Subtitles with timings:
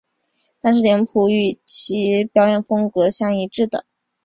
[0.61, 3.85] 但是脸谱是与其表演风格相一致的。